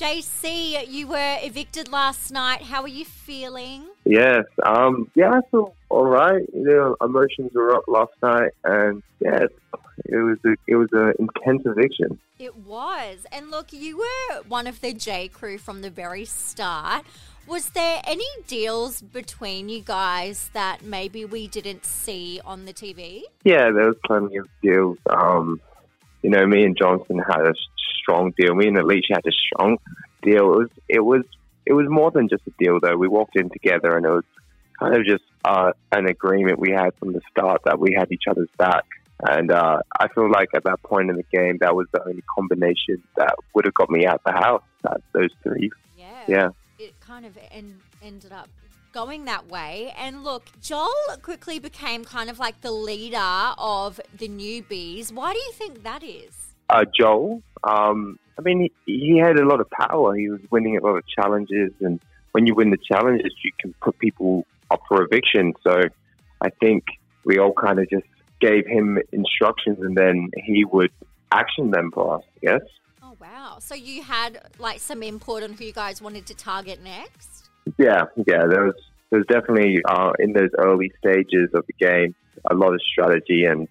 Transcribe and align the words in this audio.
Jaycee, 0.00 0.88
you 0.88 1.08
were 1.08 1.36
evicted 1.42 1.92
last 1.92 2.32
night. 2.32 2.62
How 2.62 2.80
are 2.80 2.88
you 2.88 3.04
feeling? 3.04 3.84
Yes, 4.06 4.46
um, 4.64 5.10
yeah, 5.14 5.30
I 5.30 5.40
feel 5.50 5.74
all 5.90 6.06
right. 6.06 6.42
You 6.54 6.64
know, 6.64 6.96
emotions 7.02 7.52
were 7.54 7.76
up 7.76 7.84
last 7.86 8.14
night, 8.22 8.52
and 8.64 9.02
yeah, 9.20 9.44
it 10.06 10.16
was 10.16 10.38
a, 10.46 10.56
it 10.66 10.76
was 10.76 10.88
an 10.92 11.12
intense 11.18 11.64
eviction. 11.66 12.18
It 12.38 12.56
was, 12.56 13.26
and 13.30 13.50
look, 13.50 13.74
you 13.74 13.98
were 13.98 14.40
one 14.48 14.66
of 14.66 14.80
the 14.80 14.94
J 14.94 15.28
crew 15.28 15.58
from 15.58 15.82
the 15.82 15.90
very 15.90 16.24
start. 16.24 17.04
Was 17.46 17.68
there 17.70 18.00
any 18.06 18.24
deals 18.46 19.02
between 19.02 19.68
you 19.68 19.82
guys 19.82 20.48
that 20.54 20.82
maybe 20.82 21.26
we 21.26 21.46
didn't 21.46 21.84
see 21.84 22.40
on 22.42 22.64
the 22.64 22.72
TV? 22.72 23.24
Yeah, 23.44 23.70
there 23.70 23.88
was 23.88 23.96
plenty 24.06 24.38
of 24.38 24.48
deals. 24.62 24.96
Um, 25.10 25.60
you 26.22 26.30
know, 26.30 26.46
me 26.46 26.64
and 26.64 26.74
Johnson 26.74 27.18
had 27.18 27.46
a 27.46 27.52
strong 28.10 28.32
deal. 28.36 28.54
Me 28.54 28.68
and 28.68 28.78
Alicia 28.78 29.14
had 29.14 29.26
a 29.26 29.32
strong 29.32 29.78
deal. 30.22 30.52
It 30.52 30.58
was 30.58 30.68
it 30.88 31.00
was 31.00 31.22
it 31.66 31.72
was 31.72 31.86
more 31.88 32.10
than 32.10 32.28
just 32.28 32.42
a 32.46 32.52
deal 32.58 32.78
though. 32.80 32.96
We 32.96 33.08
walked 33.08 33.36
in 33.36 33.50
together 33.50 33.96
and 33.96 34.06
it 34.06 34.10
was 34.10 34.24
kind 34.78 34.96
of 34.96 35.04
just 35.04 35.24
uh, 35.44 35.72
an 35.92 36.06
agreement 36.06 36.58
we 36.58 36.70
had 36.70 36.90
from 36.98 37.12
the 37.12 37.20
start 37.30 37.62
that 37.64 37.78
we 37.78 37.94
had 37.96 38.10
each 38.10 38.24
other's 38.28 38.48
back. 38.58 38.84
And 39.22 39.52
uh, 39.52 39.80
I 39.98 40.08
feel 40.08 40.30
like 40.30 40.48
at 40.54 40.64
that 40.64 40.82
point 40.82 41.10
in 41.10 41.16
the 41.16 41.24
game, 41.30 41.58
that 41.60 41.76
was 41.76 41.86
the 41.92 42.02
only 42.06 42.24
combination 42.34 43.02
that 43.16 43.34
would 43.54 43.66
have 43.66 43.74
got 43.74 43.90
me 43.90 44.06
out 44.06 44.22
the 44.24 44.32
house. 44.32 44.62
That 44.82 45.02
those 45.12 45.30
three. 45.42 45.70
Yeah. 45.98 46.24
Yeah. 46.26 46.48
It 46.78 46.98
kind 47.00 47.26
of 47.26 47.36
en- 47.50 47.80
ended 48.02 48.32
up 48.32 48.48
going 48.92 49.26
that 49.26 49.48
way. 49.48 49.92
And 49.98 50.24
look, 50.24 50.50
Joel 50.62 50.88
quickly 51.20 51.58
became 51.58 52.04
kind 52.04 52.30
of 52.30 52.38
like 52.38 52.62
the 52.62 52.72
leader 52.72 53.52
of 53.58 54.00
the 54.16 54.28
newbies. 54.28 55.12
Why 55.12 55.34
do 55.34 55.38
you 55.38 55.52
think 55.52 55.82
that 55.82 56.02
is? 56.02 56.49
Uh, 56.70 56.84
Joel, 56.96 57.42
um, 57.64 58.18
I 58.38 58.42
mean, 58.42 58.70
he, 58.86 58.92
he 58.98 59.18
had 59.18 59.38
a 59.38 59.44
lot 59.44 59.60
of 59.60 59.68
power. 59.70 60.14
He 60.14 60.28
was 60.30 60.40
winning 60.50 60.76
a 60.76 60.80
lot 60.80 60.96
of 60.96 61.04
challenges, 61.06 61.72
and 61.80 62.00
when 62.32 62.46
you 62.46 62.54
win 62.54 62.70
the 62.70 62.78
challenges, 62.78 63.32
you 63.44 63.50
can 63.60 63.74
put 63.82 63.98
people 63.98 64.46
up 64.70 64.80
for 64.88 65.02
eviction. 65.02 65.52
So 65.64 65.82
I 66.40 66.50
think 66.60 66.84
we 67.24 67.38
all 67.38 67.52
kind 67.52 67.80
of 67.80 67.90
just 67.90 68.06
gave 68.40 68.66
him 68.66 68.98
instructions, 69.12 69.78
and 69.80 69.96
then 69.96 70.30
he 70.36 70.64
would 70.64 70.92
action 71.32 71.72
them 71.72 71.90
for 71.92 72.18
us. 72.18 72.24
Yes. 72.40 72.60
Oh, 73.02 73.16
wow. 73.20 73.56
So 73.58 73.74
you 73.74 74.02
had 74.04 74.40
like 74.58 74.78
some 74.78 75.02
input 75.02 75.42
on 75.42 75.54
who 75.54 75.64
you 75.64 75.72
guys 75.72 76.00
wanted 76.00 76.26
to 76.26 76.34
target 76.34 76.82
next? 76.82 77.50
Yeah, 77.78 78.04
yeah. 78.28 78.46
There 78.46 78.64
was 78.66 78.74
there 79.10 79.18
was 79.18 79.26
definitely 79.26 79.82
uh, 79.88 80.12
in 80.20 80.32
those 80.32 80.50
early 80.56 80.92
stages 80.98 81.50
of 81.52 81.66
the 81.66 81.72
game 81.84 82.14
a 82.48 82.54
lot 82.54 82.72
of 82.72 82.80
strategy, 82.82 83.44
and 83.44 83.68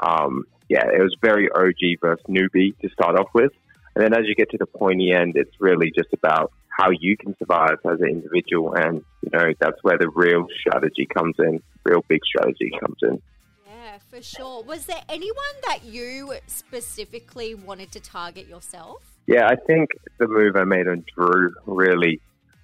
um, 0.00 0.44
yeah, 0.68 0.86
it 0.86 1.00
was 1.00 1.16
very 1.22 1.48
OG 1.50 2.00
versus 2.00 2.24
newbie 2.28 2.78
to 2.80 2.88
start 2.90 3.18
off 3.18 3.28
with, 3.34 3.52
and 3.94 4.04
then 4.04 4.12
as 4.12 4.26
you 4.26 4.34
get 4.34 4.50
to 4.50 4.58
the 4.58 4.66
pointy 4.66 5.12
end, 5.12 5.34
it's 5.36 5.54
really 5.60 5.90
just 5.94 6.12
about 6.12 6.52
how 6.68 6.90
you 6.90 7.16
can 7.16 7.36
survive 7.38 7.78
as 7.84 8.00
an 8.00 8.08
individual, 8.08 8.74
and 8.74 9.02
you 9.22 9.30
know 9.32 9.52
that's 9.58 9.82
where 9.82 9.98
the 9.98 10.08
real 10.10 10.46
strategy 10.60 11.06
comes 11.06 11.34
in, 11.38 11.60
real 11.84 12.04
big 12.08 12.20
strategy 12.24 12.70
comes 12.80 12.96
in. 13.02 13.20
Yeah, 13.66 13.98
for 14.10 14.22
sure. 14.22 14.62
Was 14.62 14.86
there 14.86 15.02
anyone 15.08 15.54
that 15.66 15.84
you 15.84 16.34
specifically 16.46 17.54
wanted 17.54 17.90
to 17.92 18.00
target 18.00 18.48
yourself? 18.48 19.02
Yeah, 19.26 19.46
I 19.46 19.56
think 19.56 19.90
the 20.18 20.26
move 20.26 20.56
I 20.56 20.64
made 20.64 20.88
on 20.88 21.04
Drew 21.14 21.52
really 21.66 22.20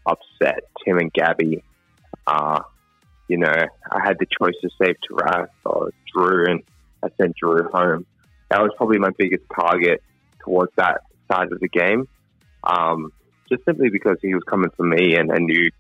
upset 0.07 0.65
Tim 0.85 0.99
and 0.99 1.13
Gabby. 1.13 1.63
Uh, 2.27 2.61
you 3.29 3.39
know, 3.39 3.53
I 3.91 4.01
had 4.03 4.19
the 4.19 4.27
choice 4.27 4.55
to 4.63 4.71
save 4.81 4.97
Taras 5.09 5.51
or 5.65 5.91
Drew, 6.15 6.47
and 6.47 6.63
Sent 7.25 7.37
Drew 7.37 7.69
home. 7.73 8.07
That 8.51 8.61
was 8.61 8.71
probably 8.77 8.99
my 8.99 9.11
biggest 9.17 9.45
target 9.55 10.03
towards 10.45 10.73
that 10.77 11.03
side 11.31 11.51
of 11.53 11.61
the 11.61 11.69
game. 11.69 12.07
Um, 12.63 13.13
just 13.51 13.65
simply 13.65 13.91
because 13.91 14.17
he 14.23 14.35
was 14.35 14.43
coming 14.49 14.71
for 14.77 14.85
me, 14.85 15.17
and 15.17 15.33
I 15.33 15.39
knew 15.39 15.71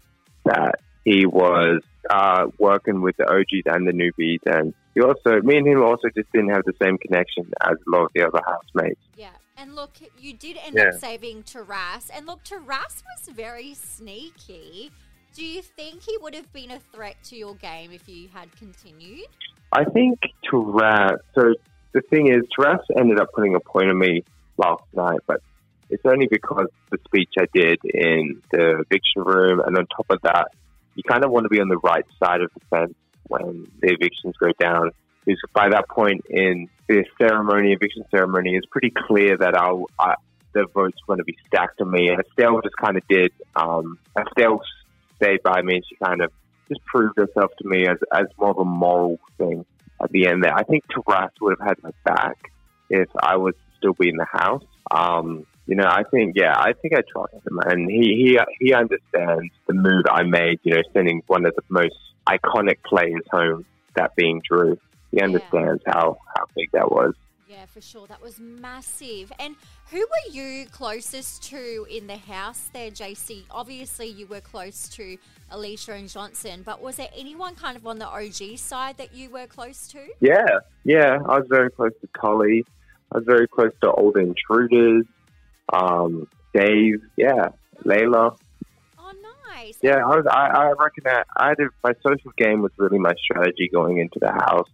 that 0.44 0.76
he 1.04 1.26
was 1.26 1.82
uh, 2.10 2.46
working 2.58 3.00
with 3.00 3.16
the 3.16 3.24
OGs 3.24 3.64
and 3.66 3.86
the 3.86 3.92
newbies, 3.92 4.40
and 4.46 4.74
he 4.94 5.00
also, 5.00 5.40
me 5.42 5.58
and 5.58 5.66
him 5.66 5.82
also 5.82 6.08
just 6.14 6.30
didn't 6.32 6.50
have 6.50 6.64
the 6.64 6.74
same 6.82 6.98
connection 6.98 7.50
as 7.62 7.72
a 7.72 7.90
lot 7.90 8.04
of 8.04 8.10
the 8.14 8.26
other 8.26 8.40
housemates. 8.46 9.00
Yeah. 9.16 9.30
And 9.56 9.74
look, 9.74 9.92
you 10.18 10.34
did 10.34 10.56
end 10.64 10.76
Yeah. 10.76 10.88
up 10.88 10.94
saving 10.94 11.44
Taras. 11.44 12.10
And 12.14 12.26
look, 12.26 12.42
Taras 12.44 13.02
was 13.16 13.34
very 13.34 13.74
sneaky. 13.74 14.90
Do 15.34 15.44
you 15.44 15.62
think 15.62 16.02
he 16.02 16.16
would 16.20 16.34
have 16.34 16.52
been 16.52 16.70
a 16.70 16.78
threat 16.78 17.16
to 17.24 17.36
your 17.36 17.54
game 17.56 17.92
if 17.92 18.08
you 18.08 18.28
had 18.28 18.54
continued? 18.56 19.26
I 19.72 19.84
think 19.84 20.20
Taras. 20.48 21.20
So 21.34 21.54
the 21.92 22.02
thing 22.02 22.28
is, 22.28 22.42
Taras 22.54 22.86
ended 22.96 23.18
up 23.18 23.28
putting 23.34 23.54
a 23.54 23.60
point 23.60 23.88
on 23.88 23.98
me 23.98 24.22
last 24.56 24.84
night, 24.92 25.20
but 25.26 25.40
it's 25.90 26.02
only 26.06 26.26
because 26.30 26.66
the 26.90 26.98
speech 27.06 27.30
I 27.38 27.46
did 27.52 27.78
in 27.84 28.42
the 28.50 28.80
eviction 28.80 29.22
room, 29.22 29.60
and 29.60 29.76
on 29.76 29.86
top 29.86 30.06
of 30.10 30.20
that, 30.22 30.48
you 30.94 31.02
kind 31.02 31.24
of 31.24 31.30
want 31.30 31.44
to 31.44 31.48
be 31.48 31.60
on 31.60 31.68
the 31.68 31.78
right 31.78 32.04
side 32.22 32.40
of 32.40 32.50
the 32.54 32.60
fence 32.70 32.94
when 33.28 33.66
the 33.80 33.92
evictions 33.92 34.34
go 34.38 34.48
down. 34.58 34.90
Because 35.24 35.40
by 35.52 35.70
that 35.70 35.88
point 35.88 36.24
in 36.28 36.68
the 36.88 37.04
ceremony, 37.18 37.72
eviction 37.72 38.04
ceremony, 38.10 38.56
it's 38.56 38.66
pretty 38.66 38.92
clear 39.06 39.36
that 39.38 39.54
I'll, 39.54 39.86
I, 39.98 40.14
the 40.52 40.66
votes 40.72 40.98
going 41.06 41.18
to 41.18 41.24
be 41.24 41.36
stacked 41.46 41.80
on 41.80 41.90
me. 41.90 42.08
And 42.08 42.20
Estelle 42.20 42.60
just 42.60 42.76
kind 42.76 42.96
of 42.96 43.06
did. 43.08 43.32
Um, 43.56 43.98
Estelle 44.18 44.60
stayed 45.16 45.42
by 45.42 45.62
me, 45.62 45.76
and 45.76 45.84
she 45.88 45.96
kind 45.96 46.22
of 46.22 46.30
just 46.68 46.84
proved 46.84 47.16
herself 47.16 47.50
to 47.58 47.68
me 47.68 47.86
as, 47.86 47.98
as 48.12 48.26
more 48.38 48.50
of 48.50 48.58
a 48.58 48.64
moral 48.64 49.18
thing 49.38 49.64
at 50.02 50.10
the 50.10 50.26
end 50.26 50.42
there. 50.42 50.54
I 50.54 50.62
think 50.62 50.84
Taras 50.88 51.32
would 51.40 51.56
have 51.58 51.68
had 51.68 51.82
my 51.82 51.90
back 52.04 52.50
if 52.90 53.08
I 53.20 53.36
was 53.36 53.54
still 53.78 53.94
be 53.94 54.08
in 54.08 54.16
the 54.16 54.26
house. 54.30 54.64
Um, 54.90 55.46
you 55.66 55.76
know, 55.76 55.86
I 55.86 56.02
think, 56.10 56.34
yeah, 56.36 56.54
I 56.56 56.72
think 56.74 56.94
I 56.94 57.00
trust 57.10 57.34
him, 57.34 57.58
and 57.64 57.90
he, 57.90 58.36
he 58.36 58.38
he 58.60 58.74
understands 58.74 59.52
the 59.66 59.72
move 59.72 60.04
I 60.10 60.22
made. 60.22 60.60
You 60.62 60.74
know, 60.74 60.82
sending 60.92 61.22
one 61.26 61.46
of 61.46 61.54
the 61.54 61.62
most 61.70 61.96
iconic 62.28 62.82
players 62.84 63.22
home, 63.30 63.64
that 63.96 64.14
being 64.14 64.42
Drew. 64.46 64.78
He 65.10 65.22
understands 65.22 65.82
how 65.86 66.18
how 66.36 66.44
big 66.54 66.70
that 66.72 66.90
was. 66.90 67.14
Yeah, 67.54 67.66
for 67.66 67.80
sure. 67.80 68.06
That 68.08 68.20
was 68.20 68.40
massive. 68.40 69.30
And 69.38 69.54
who 69.90 69.98
were 69.98 70.32
you 70.32 70.66
closest 70.72 71.44
to 71.50 71.86
in 71.88 72.08
the 72.08 72.16
house 72.16 72.68
there, 72.72 72.90
Jaycee? 72.90 73.44
Obviously, 73.48 74.08
you 74.08 74.26
were 74.26 74.40
close 74.40 74.88
to 74.88 75.16
Alicia 75.52 75.92
and 75.92 76.08
Johnson, 76.08 76.62
but 76.64 76.82
was 76.82 76.96
there 76.96 77.10
anyone 77.16 77.54
kind 77.54 77.76
of 77.76 77.86
on 77.86 78.00
the 78.00 78.08
OG 78.08 78.58
side 78.58 78.96
that 78.96 79.14
you 79.14 79.30
were 79.30 79.46
close 79.46 79.86
to? 79.88 80.00
Yeah, 80.18 80.58
yeah. 80.82 81.18
I 81.28 81.38
was 81.38 81.46
very 81.48 81.70
close 81.70 81.92
to 82.00 82.08
Tully. 82.20 82.64
I 83.12 83.18
was 83.18 83.24
very 83.24 83.46
close 83.46 83.70
to 83.82 83.90
all 83.90 84.10
the 84.10 84.20
intruders. 84.20 85.04
Um, 85.72 86.26
Dave, 86.54 87.02
yeah, 87.16 87.50
Layla. 87.84 88.36
Oh, 88.98 89.12
nice. 89.54 89.78
Yeah, 89.80 89.98
I 89.98 90.16
was. 90.16 90.26
I, 90.28 90.46
I 90.48 90.70
reckon 90.72 91.04
that 91.04 91.28
I 91.36 91.52
a, 91.52 91.68
my 91.84 91.92
social 92.04 92.32
game 92.36 92.62
was 92.62 92.72
really 92.78 92.98
my 92.98 93.14
strategy 93.22 93.70
going 93.72 93.98
into 93.98 94.18
the 94.18 94.32
house. 94.32 94.68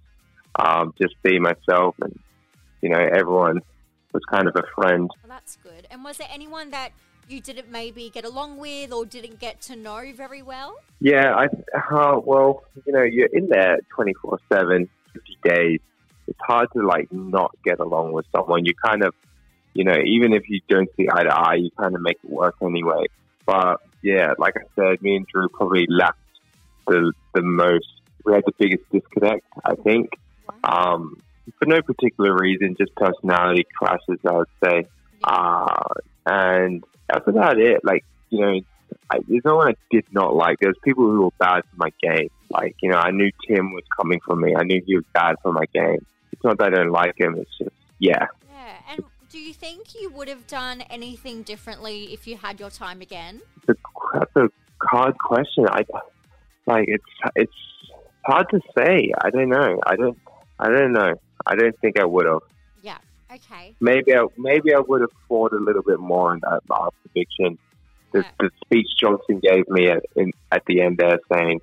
Um, 0.57 0.95
just 0.99 1.15
be 1.23 1.39
myself, 1.39 1.95
and 2.01 2.19
you 2.83 2.89
know, 2.89 2.99
everyone 2.99 3.61
was 4.13 4.23
kind 4.31 4.49
of 4.49 4.57
a 4.57 4.65
friend. 4.75 5.11
Well, 5.23 5.29
that's 5.29 5.57
good. 5.63 5.87
And 5.91 6.03
was 6.03 6.19
there 6.19 6.29
anyone 6.31 6.71
that 6.71 6.93
you 7.29 7.41
didn't 7.41 7.71
maybe 7.71 8.11
get 8.11 8.25
along 8.25 8.59
with 8.59 8.93
or 8.93 9.07
didn't 9.07 9.39
get 9.39 9.61
to 9.63 9.77
know 9.77 10.13
very 10.15 10.43
well? 10.43 10.77
Yeah, 11.01 11.35
I. 11.35 11.47
Uh, 11.77 12.21
well, 12.25 12.65
you 12.87 12.93
know, 12.93 13.03
you're 13.03 13.29
in 13.33 13.49
there 13.49 13.79
twenty 13.95 14.15
four 14.15 14.39
seven, 14.53 14.89
fifty 15.13 15.39
days. 15.45 15.81
It's 16.27 16.39
hard 16.41 16.69
to 16.75 16.87
like 16.87 17.13
not 17.13 17.53
get 17.65 17.81
along 17.81 18.13
with 18.13 18.27
someone. 18.35 18.65
You 18.65 18.75
kind 18.75 19.03
of, 19.03 19.15
you 19.75 19.85
know, 19.85 19.97
even 20.05 20.33
if 20.33 20.49
you 20.49 20.61
don't 20.69 20.89
see 20.97 21.09
eye 21.13 21.25
to 21.25 21.35
eye, 21.35 21.55
you 21.55 21.71
kind 21.79 21.95
of 21.95 22.01
make 22.01 22.19
it 22.23 22.31
work 22.31 22.57
anyway. 22.63 23.07
But 23.47 23.81
yeah, 24.03 24.35
like 24.39 24.55
I 24.57 24.63
said, 24.77 25.03
me 25.03 25.17
and 25.17 25.27
Drew 25.27 25.49
probably 25.49 25.87
lacked 25.89 26.19
the 26.87 27.13
the 27.35 27.43
most. 27.43 27.87
We 28.25 28.35
had 28.35 28.45
the 28.45 28.53
biggest 28.59 28.83
disconnect, 28.93 29.47
I 29.65 29.75
think. 29.77 30.11
Um, 30.63 31.23
for 31.61 31.67
no 31.67 31.83
particular 31.83 32.35
reason, 32.35 32.75
just 32.79 32.95
personality 32.97 33.67
clashes, 33.79 34.19
I 34.27 34.33
would 34.33 34.49
say. 34.65 34.87
Uh, 35.23 35.85
and 36.27 36.83
that's 37.09 37.29
about 37.29 37.61
it. 37.61 37.81
Like, 37.85 38.05
you 38.31 38.41
know, 38.41 38.61
I, 39.11 39.19
there's 39.29 39.45
no 39.45 39.57
one 39.57 39.69
I 39.69 39.75
did 39.91 40.07
not 40.11 40.35
like. 40.35 40.59
There's 40.61 40.79
people 40.83 41.05
who 41.05 41.23
were 41.23 41.31
bad 41.39 41.63
for 41.71 41.77
my 41.77 41.91
game. 42.03 42.31
Like, 42.51 42.75
you 42.81 42.91
know, 42.91 42.99
I 42.99 43.11
knew 43.11 43.31
Tim 43.47 43.73
was 43.73 43.85
coming 43.97 44.21
for 44.25 44.35
me. 44.35 44.55
I 44.57 44.65
knew 44.65 44.81
he 44.85 44.97
was 44.97 45.05
bad 45.13 45.37
for 45.43 45.53
my 45.53 45.67
game. 45.73 46.05
It's 46.33 46.43
not 46.43 46.59
that 46.59 46.73
I 46.73 46.77
don't 46.77 46.91
like 46.91 47.15
him. 47.19 47.37
It's 47.39 47.59
just, 47.59 47.77
yeah. 47.99 48.27
Yeah. 48.51 48.75
And 48.91 49.05
do 49.29 49.39
you 49.39 49.53
think 49.53 49.95
you 50.01 50.11
would 50.11 50.29
have 50.29 50.47
done 50.47 50.81
anything 50.83 51.43
differently 51.43 52.13
if 52.13 52.27
you 52.27 52.37
had 52.37 52.59
your 52.59 52.71
time 52.71 53.01
again? 53.01 53.41
It's 53.69 53.69
a, 53.69 54.19
that's 54.19 54.37
a 54.37 54.49
hard 54.87 55.19
question. 55.19 55.67
I 55.69 55.85
like 56.67 56.87
it's 56.89 57.05
it's 57.37 57.53
hard 58.25 58.49
to 58.51 58.61
say. 58.77 59.13
I 59.23 59.31
don't 59.31 59.49
know. 59.49 59.81
I 59.87 59.97
don't. 59.97 60.19
I 60.59 60.69
don't 60.69 60.93
know. 60.93 61.15
I 61.47 61.55
don't 61.55 61.79
think 61.81 61.99
I 61.99 62.05
would 62.05 62.27
have. 62.27 62.43
Yeah. 62.83 62.99
Okay. 63.33 63.75
Maybe 63.81 64.15
I 64.15 64.27
maybe 64.37 64.75
I 64.75 64.81
would 64.81 65.01
have 65.03 65.11
fought 65.29 65.53
a 65.53 65.59
little 65.59 65.83
bit 65.83 66.01
more 66.01 66.35
in 66.35 66.41
that 66.41 66.61
last 66.69 66.95
eviction. 67.15 67.59
The, 68.13 68.21
Yeah. 68.21 68.31
the 68.41 68.51
speech 68.65 68.89
Johnson 68.99 69.41
gave 69.41 69.69
me 69.69 69.89
at, 69.89 70.05
in, 70.17 70.33
at 70.51 70.65
the 70.67 70.81
end 70.81 70.99
there, 70.99 71.21
saying, 71.33 71.61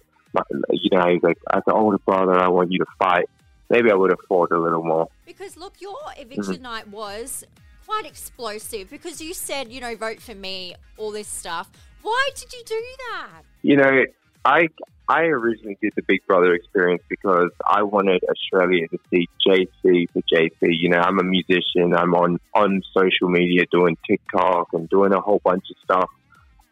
you 0.72 0.90
know, 0.92 1.06
he's 1.10 1.22
like, 1.22 1.38
as 1.52 1.62
an 1.68 1.74
older 1.74 1.98
brother, 1.98 2.40
I 2.40 2.48
want 2.48 2.72
you 2.72 2.80
to 2.80 2.86
fight. 2.98 3.26
Maybe 3.70 3.92
I 3.92 3.96
would 3.96 4.12
have 4.12 4.20
fought 4.30 4.52
a 4.52 4.58
little 4.58 4.84
more. 4.84 5.10
Because 5.26 5.58
look, 5.58 5.82
your 5.82 5.94
mm-hmm. 5.96 6.22
eviction 6.22 6.62
night 6.62 6.88
was 6.88 7.44
quite 7.86 8.06
explosive 8.06 8.90
because 8.90 9.22
you 9.22 9.34
said, 9.34 9.72
you 9.72 9.82
know, 9.82 9.96
vote 9.96 10.22
for 10.22 10.36
me, 10.36 10.76
all 10.98 11.12
this 11.12 11.28
stuff. 11.28 11.70
Why 12.02 12.30
did 12.36 12.54
you 12.54 12.64
do 12.66 12.84
that? 13.12 13.42
You 13.62 13.76
know, 13.76 14.06
I 14.48 14.70
I 15.10 15.24
originally 15.24 15.78
did 15.82 15.92
the 15.96 16.04
Big 16.04 16.26
Brother 16.26 16.54
experience 16.54 17.04
because 17.10 17.52
I 17.66 17.84
wanted 17.84 18.24
Australia 18.30 18.88
to 18.88 18.98
see 19.10 19.28
Jaycee 19.46 20.10
for 20.12 20.22
Jaycee. 20.34 20.52
You 20.62 20.90
know, 20.90 21.00
I'm 21.00 21.20
a 21.20 21.24
musician. 21.24 21.94
I'm 21.94 22.16
on 22.16 22.40
on 22.54 22.82
social 22.98 23.28
media 23.28 23.64
doing 23.70 23.98
TikTok 24.10 24.70
and 24.72 24.88
doing 24.90 25.12
a 25.12 25.20
whole 25.20 25.42
bunch 25.44 25.66
of 25.70 25.76
stuff, 25.84 26.10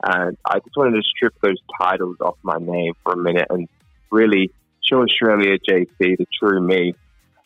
and 0.04 0.38
I 0.46 0.60
just 0.60 0.78
wanted 0.78 0.96
to 0.96 1.04
strip 1.04 1.34
those 1.42 1.58
titles 1.78 2.16
off 2.22 2.38
my 2.44 2.58
name 2.60 2.94
for 3.04 3.12
a 3.12 3.18
minute 3.18 3.48
and 3.50 3.68
really 4.10 4.52
show 4.82 5.04
Australia 5.04 5.58
Jaycee 5.70 6.18
the 6.18 6.28
true 6.40 6.62
me. 6.62 6.96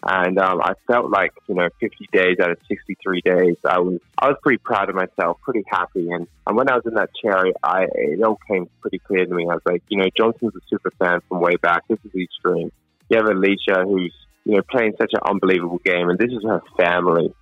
And 0.02 0.40
um, 0.40 0.62
I 0.62 0.74
felt 0.88 1.10
like 1.10 1.34
you 1.48 1.56
know, 1.56 1.68
50 1.80 2.10
days 2.14 2.38
out 2.42 2.52
of 2.52 2.58
63 2.70 3.22
days, 3.22 3.56
I 3.66 3.80
was 3.80 4.00
I 4.18 4.30
was 4.30 4.38
pretty 4.42 4.60
proud 4.60 4.90
of 4.90 4.96
myself, 4.96 5.40
pretty 5.42 5.64
happy. 5.70 6.10
And, 6.10 6.26
and 6.48 6.56
when 6.56 6.70
I 6.70 6.76
was 6.76 6.86
in 6.86 6.94
that 6.94 7.10
chair, 7.22 7.44
I 7.62 7.86
it 7.94 8.24
all 8.24 8.40
came 8.50 8.70
pretty 8.82 9.00
clear 9.00 9.26
to 9.26 9.34
me. 9.34 9.44
I 9.44 9.56
was 9.56 9.62
like, 9.66 9.84
you 9.90 9.98
know, 9.98 10.06
Johnson's 10.16 10.56
a 10.56 10.60
super 10.70 10.92
fan 11.00 11.20
from 11.28 11.42
way 11.42 11.58
back. 11.58 11.84
This 11.90 12.00
is 12.06 12.12
his 12.14 12.28
dream. 12.44 12.72
You 13.10 13.18
have 13.18 13.26
Alicia, 13.26 13.84
who's 13.84 14.14
you 14.46 14.56
know 14.56 14.62
playing 14.70 14.94
such 14.98 15.12
an 15.14 15.22
unbelievable 15.26 15.82
game, 15.84 16.10
and 16.10 16.18
this 16.18 16.32
is 16.32 16.44
her 16.44 16.62
family. 16.78 17.34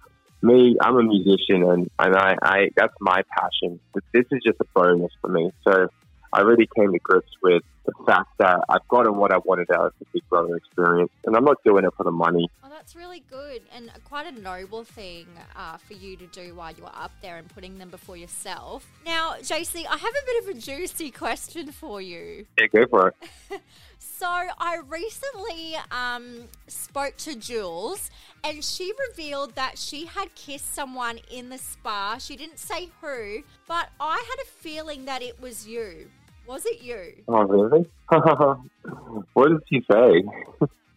Me, 0.42 0.77
I'm 0.81 0.95
a 0.95 1.04
musician, 1.04 1.63
and 1.63 1.92
and 2.00 2.15
I, 2.15 2.36
I 2.42 2.69
that's 2.75 2.94
my 3.00 3.21
passion. 3.38 3.80
This 4.13 4.25
is 4.31 4.42
just 4.44 4.59
a 4.62 4.65
bonus 4.74 5.12
for 5.21 5.27
me. 5.27 5.51
So 5.63 5.89
I 6.37 6.41
really 6.41 6.69
came 6.75 6.93
to 6.93 6.99
grips 6.99 7.31
with 7.41 7.63
the 7.87 7.93
fact 8.05 8.29
that 8.37 8.63
I've 8.69 8.87
gotten 8.89 9.17
what 9.17 9.33
I 9.33 9.39
wanted 9.39 9.71
out 9.71 9.87
of 9.87 9.93
the 9.97 10.05
Big 10.13 10.21
Brother 10.29 10.55
experience, 10.55 11.09
and 11.25 11.35
I'm 11.35 11.43
not 11.43 11.57
doing 11.65 11.83
it 11.83 11.91
for 11.97 12.03
the 12.03 12.11
money. 12.11 12.47
Oh, 12.63 12.69
that's 12.69 12.95
really 12.95 13.23
good 13.27 13.63
and 13.75 13.89
quite 14.05 14.27
a 14.27 14.39
noble 14.39 14.83
thing 14.83 15.25
uh, 15.55 15.77
for 15.77 15.93
you 15.93 16.15
to 16.17 16.27
do 16.27 16.53
while 16.53 16.71
you're 16.77 16.91
up 16.93 17.11
there 17.23 17.37
and 17.37 17.49
putting 17.49 17.79
them 17.79 17.89
before 17.89 18.17
yourself. 18.17 18.85
Now, 19.03 19.37
Jaycee, 19.41 19.87
I 19.89 19.97
have 19.97 20.13
a 20.13 20.25
bit 20.27 20.43
of 20.43 20.57
a 20.57 20.61
juicy 20.61 21.09
question 21.09 21.71
for 21.71 22.01
you. 22.01 22.45
Yeah, 22.59 22.67
go 22.67 22.85
for 22.87 23.07
it. 23.07 23.61
So 23.99 24.25
I 24.25 24.79
recently 24.87 25.75
um, 25.91 26.45
spoke 26.65 27.17
to 27.17 27.35
Jules, 27.35 28.09
and 28.43 28.63
she 28.63 28.91
revealed 29.09 29.53
that 29.53 29.77
she 29.77 30.07
had 30.07 30.33
kissed 30.33 30.73
someone 30.73 31.19
in 31.29 31.49
the 31.49 31.59
spa. 31.59 32.17
She 32.17 32.35
didn't 32.35 32.57
say 32.57 32.89
who, 32.99 33.43
but 33.67 33.89
I 33.99 34.15
had 34.15 34.43
a 34.43 34.47
feeling 34.47 35.05
that 35.05 35.21
it 35.21 35.39
was 35.39 35.67
you. 35.67 36.09
Was 36.47 36.65
it 36.65 36.81
you? 36.81 37.23
Oh, 37.27 37.44
really? 37.44 37.85
what 39.33 39.49
did 39.49 39.59
she 39.71 39.81
say? 39.91 40.23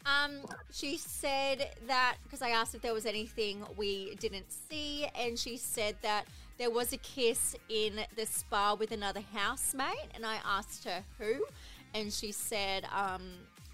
Um, 0.06 0.40
she 0.72 0.96
said 0.96 1.70
that 1.86 2.16
because 2.22 2.40
I 2.40 2.50
asked 2.50 2.74
if 2.74 2.82
there 2.82 2.94
was 2.94 3.04
anything 3.04 3.64
we 3.76 4.14
didn't 4.16 4.50
see, 4.50 5.06
and 5.18 5.38
she 5.38 5.56
said 5.56 5.96
that 6.02 6.24
there 6.58 6.70
was 6.70 6.92
a 6.92 6.96
kiss 6.98 7.56
in 7.68 8.00
the 8.16 8.26
spa 8.26 8.74
with 8.78 8.92
another 8.92 9.20
housemate, 9.34 10.08
and 10.14 10.24
I 10.24 10.36
asked 10.44 10.84
her 10.84 11.04
who, 11.18 11.44
and 11.94 12.12
she 12.12 12.32
said 12.32 12.86
um, 12.94 13.22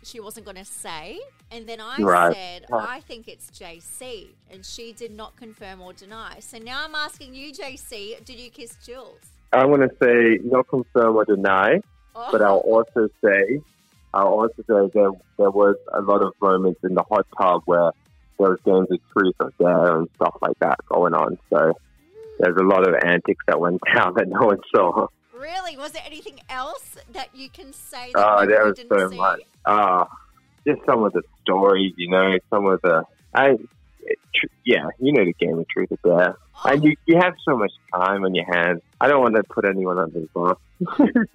she 0.03 0.21
wasn't 0.21 0.47
going 0.47 0.57
to 0.57 0.65
say. 0.65 1.21
And 1.51 1.69
then 1.69 1.81
I 1.81 2.03
Right. 2.03 2.33
said, 2.35 2.67
I 2.73 3.01
think 3.01 3.29
it's 3.29 3.51
Jaycee. 3.51 4.29
And 4.51 4.65
she 4.65 4.93
did 4.93 5.13
not 5.13 5.37
confirm 5.37 5.81
or 5.81 5.93
deny. 5.93 6.39
So 6.41 6.59
now 6.59 6.85
I'm 6.85 6.95
asking 6.95 7.35
you, 7.35 7.53
Jaycee, 7.53 8.25
did 8.25 8.39
you 8.39 8.51
kiss 8.51 8.77
Jules? 8.85 9.21
I 9.53 9.65
want 9.67 9.83
to 9.83 9.91
say 10.03 10.39
not 10.45 10.69
confirm 10.69 11.17
or 11.17 11.25
deny, 11.25 11.81
Oh, 12.15 12.29
but 12.33 12.43
I'll 12.43 12.57
also 12.59 13.09
say, 13.25 13.61
I'll 14.15 14.29
also 14.29 14.55
say 14.69 14.91
there 14.95 15.11
there 15.39 15.51
was 15.51 15.77
a 15.93 16.01
lot 16.01 16.23
of 16.23 16.33
moments 16.41 16.81
in 16.83 16.95
the 16.95 17.03
hot 17.03 17.27
tub 17.39 17.63
where 17.67 17.91
there 18.39 18.51
was 18.51 18.59
games 18.65 18.89
of 18.91 18.99
truth 19.13 19.35
or 19.41 19.53
dare 19.59 19.99
and 19.99 20.09
stuff 20.17 20.35
like 20.43 20.59
that 20.61 20.79
going 20.89 21.15
on. 21.15 21.39
So 21.51 21.73
there's 22.39 22.57
a 22.57 22.65
lot 22.65 22.89
of 22.89 22.95
antics 23.03 23.45
that 23.47 23.61
went 23.61 23.81
down 23.95 24.15
that 24.17 24.29
no 24.29 24.47
one 24.47 24.59
saw. 24.75 25.09
really? 25.35 25.77
Was 25.77 25.93
there 25.93 26.03
anything 26.07 26.41
else 26.49 26.97
that 27.13 27.29
you 27.35 27.49
can 27.51 27.73
say 27.73 28.13
that 28.15 28.39
Oh, 28.41 28.47
there 28.47 28.65
was 28.67 28.79
so 28.89 29.11
see? 29.11 29.17
much. 29.17 29.41
Ah, 29.67 30.09
just 30.67 30.81
some 30.87 31.05
of 31.05 31.13
the 31.13 31.23
stories, 31.43 31.93
you 31.97 32.11
know, 32.11 32.37
some 32.51 32.67
of 32.67 32.81
the 32.83 33.05
I. 33.35 33.57
It, 34.07 34.19
tr- 34.35 34.47
yeah, 34.65 34.87
you 34.99 35.13
know 35.13 35.25
the 35.25 35.33
game 35.33 35.59
of 35.59 35.69
truth 35.69 35.89
or 35.91 36.19
dare. 36.19 36.37
And 36.65 36.83
you, 36.85 36.97
you 37.07 37.17
have 37.21 37.35
so 37.49 37.57
much 37.57 37.73
time 37.93 38.25
on 38.25 38.35
your 38.35 38.47
hands. 38.53 38.81
I 39.01 39.09
don't 39.09 39.21
want 39.21 39.37
to 39.37 39.43
put 39.45 39.65
anyone 39.65 39.99
under 39.99 40.21
the 40.21 40.29
bus. 40.33 40.59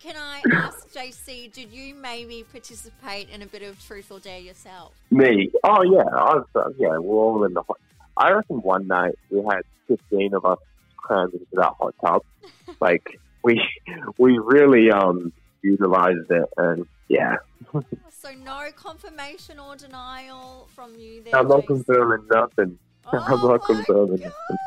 Can 0.00 0.14
I 0.16 0.42
ask, 0.52 0.88
Jaycee, 0.90 1.52
did 1.52 1.72
you 1.72 1.94
maybe 1.94 2.44
participate 2.50 3.28
in 3.30 3.42
a 3.42 3.46
bit 3.46 3.62
of 3.62 3.84
truth 3.84 4.12
or 4.12 4.20
dare 4.20 4.38
yourself? 4.38 4.92
Me? 5.10 5.50
Oh 5.64 5.82
yeah, 5.82 6.04
I 6.04 6.36
was, 6.36 6.46
uh, 6.54 6.70
yeah. 6.78 6.98
We're 6.98 7.16
all 7.16 7.44
in 7.44 7.52
the 7.52 7.62
hot. 7.62 7.78
I 8.16 8.30
reckon 8.30 8.62
one 8.62 8.86
night 8.86 9.16
we 9.30 9.42
had 9.42 9.62
fifteen 9.88 10.34
of 10.34 10.44
us 10.44 10.58
crammed 10.96 11.34
into 11.34 11.46
that 11.54 11.72
hot 11.80 11.94
tub. 12.00 12.22
like 12.80 13.18
we 13.42 13.60
we 14.18 14.38
really 14.38 14.90
um 14.90 15.32
utilized 15.62 16.30
it, 16.30 16.48
and 16.56 16.86
yeah, 17.08 17.36
So 18.10 18.30
no 18.32 18.68
confirmation 18.74 19.58
or 19.58 19.76
denial 19.76 20.68
from 20.74 20.96
you 20.96 21.22
there. 21.22 21.36
I'm 21.36 21.48
not 21.48 21.66
confirming 21.66 22.26
nothing. 22.30 22.78
Oh 23.06 23.18
I'm 23.26 23.40
not 23.40 23.64
confirming 23.64 24.16
God. 24.16 24.20
nothing. 24.20 24.58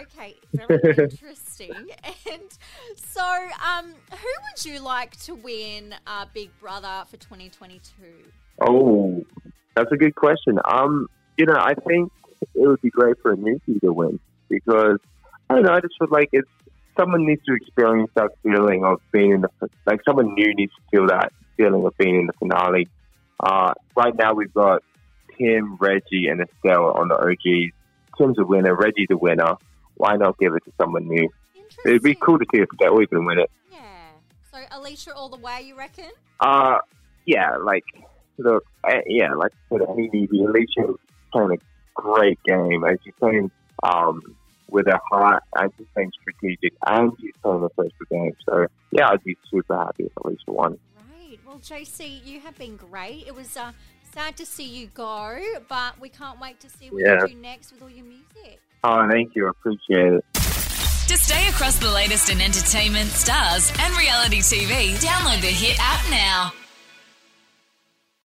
Okay, 0.00 0.34
very 0.52 0.94
interesting. 0.98 1.90
And 2.30 2.58
so, 2.96 3.22
um, 3.22 3.94
who 4.10 4.16
would 4.16 4.64
you 4.64 4.80
like 4.80 5.16
to 5.20 5.34
win 5.34 5.94
uh, 6.06 6.26
Big 6.34 6.50
Brother 6.58 7.04
for 7.08 7.16
2022? 7.18 7.92
Oh, 8.62 9.24
that's 9.74 9.92
a 9.92 9.96
good 9.96 10.14
question. 10.14 10.58
Um, 10.64 11.08
you 11.36 11.46
know, 11.46 11.56
I 11.56 11.74
think 11.74 12.10
it 12.40 12.66
would 12.66 12.80
be 12.80 12.90
great 12.90 13.16
for 13.22 13.32
a 13.32 13.36
to 13.36 13.92
win 13.92 14.18
because 14.48 14.98
I 15.48 15.54
don't 15.54 15.64
know. 15.64 15.72
I 15.72 15.80
just 15.80 15.94
feel 15.98 16.08
like 16.10 16.30
it's 16.32 16.48
someone 16.96 17.26
needs 17.26 17.42
to 17.44 17.54
experience 17.54 18.10
that 18.14 18.30
feeling 18.42 18.84
of 18.84 19.00
being 19.12 19.32
in 19.32 19.40
the 19.42 19.50
like 19.86 20.00
someone 20.04 20.34
new 20.34 20.54
needs 20.54 20.72
to 20.74 20.82
feel 20.90 21.06
that 21.08 21.32
feeling 21.56 21.84
of 21.84 21.96
being 21.98 22.16
in 22.20 22.26
the 22.26 22.32
finale. 22.34 22.88
Uh, 23.40 23.72
right 23.96 24.14
now 24.16 24.34
we've 24.34 24.52
got 24.52 24.82
Tim, 25.38 25.76
Reggie, 25.76 26.28
and 26.28 26.40
Estelle 26.40 26.92
on 26.92 27.08
the 27.08 27.16
OGs. 27.16 27.72
Tim's 28.18 28.38
a 28.38 28.44
winner, 28.44 28.74
Reggie's 28.74 29.08
a 29.10 29.16
winner. 29.16 29.56
Why 29.96 30.16
not 30.16 30.38
give 30.38 30.54
it 30.54 30.64
to 30.64 30.72
someone 30.78 31.08
new? 31.08 31.28
It'd 31.84 32.02
be 32.02 32.14
cool 32.14 32.38
to 32.38 32.46
see 32.52 32.60
if 32.60 32.68
Estelle 32.72 33.00
even 33.02 33.24
win 33.24 33.38
it. 33.38 33.50
Yeah. 33.70 33.78
So 34.52 34.58
Alicia 34.70 35.14
all 35.14 35.28
the 35.28 35.36
way, 35.36 35.62
you 35.62 35.76
reckon? 35.76 36.10
Uh, 36.40 36.78
yeah, 37.26 37.56
like 37.56 37.84
look, 38.38 38.64
uh, 38.84 39.00
yeah, 39.06 39.34
like 39.34 39.52
any 39.72 40.08
newbie, 40.08 40.48
Alicia 40.48 40.94
playing 41.32 41.52
a 41.52 42.00
great 42.00 42.38
game, 42.44 42.84
and 42.84 42.98
she's 43.04 43.14
playing 43.18 43.50
um 43.82 44.22
with 44.68 44.86
a 44.88 44.98
heart, 45.10 45.42
and 45.56 45.72
she's 45.76 45.86
playing 45.94 46.12
strategic, 46.20 46.72
and 46.86 47.12
she's 47.20 47.32
playing 47.42 47.60
the 47.62 47.68
first 47.76 47.94
game. 48.10 48.32
So 48.48 48.66
yeah, 48.92 49.08
I'd 49.10 49.22
be 49.24 49.36
super 49.50 49.76
happy 49.76 50.04
if 50.04 50.12
Alicia 50.24 50.38
won. 50.48 50.78
Right. 51.18 51.38
Well, 51.46 51.58
Jaycee, 51.58 52.24
you 52.24 52.40
have 52.40 52.56
been 52.58 52.76
great. 52.76 53.24
It 53.26 53.34
was 53.34 53.56
uh, 53.56 53.72
sad 54.12 54.36
to 54.38 54.46
see 54.46 54.64
you 54.68 54.88
go, 54.88 55.38
but 55.68 56.00
we 56.00 56.08
can't 56.08 56.40
wait 56.40 56.60
to 56.60 56.68
see 56.70 56.90
what 56.90 57.02
Yeah. 57.02 57.22
you 57.22 57.28
do 57.28 57.34
next 57.40 57.72
with 57.72 57.82
all 57.82 57.90
your 57.90 58.04
music. 58.04 58.60
Oh, 58.84 59.08
thank 59.10 59.34
you, 59.34 59.46
I 59.46 59.50
appreciate 59.50 60.12
it. 60.14 60.24
To 60.34 61.16
stay 61.16 61.48
across 61.48 61.78
the 61.78 61.90
latest 61.90 62.30
in 62.30 62.40
entertainment, 62.40 63.10
stars, 63.10 63.70
and 63.78 63.96
reality 63.96 64.38
TV, 64.40 64.90
download 64.98 65.40
the 65.40 65.46
Hit 65.46 65.76
app 65.80 66.04
now. 66.10 66.52